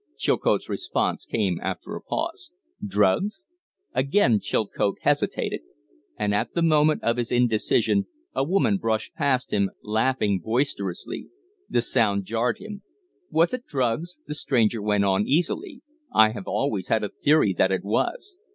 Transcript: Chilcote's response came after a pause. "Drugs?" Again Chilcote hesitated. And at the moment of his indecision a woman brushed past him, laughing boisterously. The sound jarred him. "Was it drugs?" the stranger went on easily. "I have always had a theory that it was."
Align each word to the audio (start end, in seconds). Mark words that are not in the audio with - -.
Chilcote's 0.17 0.67
response 0.67 1.27
came 1.27 1.59
after 1.61 1.93
a 1.95 2.01
pause. 2.01 2.49
"Drugs?" 2.83 3.45
Again 3.93 4.39
Chilcote 4.39 4.97
hesitated. 5.01 5.61
And 6.17 6.33
at 6.33 6.55
the 6.55 6.63
moment 6.63 7.03
of 7.03 7.17
his 7.17 7.31
indecision 7.31 8.07
a 8.33 8.43
woman 8.43 8.77
brushed 8.77 9.13
past 9.13 9.53
him, 9.53 9.69
laughing 9.83 10.39
boisterously. 10.43 11.27
The 11.69 11.83
sound 11.83 12.25
jarred 12.25 12.57
him. 12.57 12.81
"Was 13.29 13.53
it 13.53 13.67
drugs?" 13.67 14.17
the 14.25 14.33
stranger 14.33 14.81
went 14.81 15.05
on 15.05 15.27
easily. 15.27 15.83
"I 16.11 16.31
have 16.31 16.47
always 16.47 16.87
had 16.87 17.03
a 17.03 17.09
theory 17.09 17.53
that 17.59 17.71
it 17.71 17.83
was." 17.83 18.37